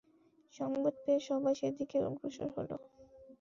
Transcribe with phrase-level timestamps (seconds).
[0.53, 2.69] সংবাদ পেয়ে সবাই সেদিকে অগ্রসর হল।